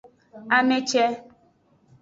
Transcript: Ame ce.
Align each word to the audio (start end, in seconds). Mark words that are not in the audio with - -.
Ame 0.55 0.77
ce. 0.89 1.03